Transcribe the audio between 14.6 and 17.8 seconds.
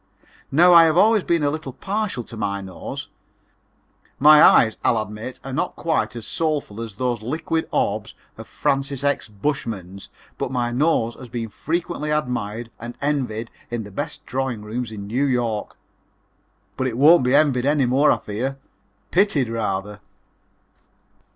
rooms in New York. But it won't be envied